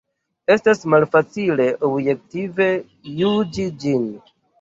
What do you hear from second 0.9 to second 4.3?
malfacile objektive juĝi ĝin.